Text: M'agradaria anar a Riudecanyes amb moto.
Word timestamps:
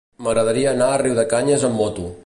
M'agradaria 0.27 0.71
anar 0.71 0.89
a 0.93 0.97
Riudecanyes 1.03 1.67
amb 1.69 1.83
moto. 1.85 2.13